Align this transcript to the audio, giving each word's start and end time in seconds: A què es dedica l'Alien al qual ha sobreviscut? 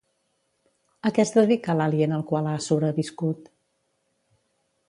A 1.09 1.11
què 1.17 1.25
es 1.25 1.33
dedica 1.35 1.77
l'Alien 1.81 2.17
al 2.17 2.25
qual 2.31 2.51
ha 2.53 2.57
sobreviscut? 2.71 3.55